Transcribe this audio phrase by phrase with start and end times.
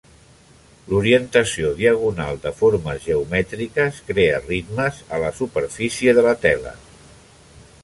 [0.93, 6.77] L'orientació diagonal de formes geomètriques crea ritmes a la superfície de la tela.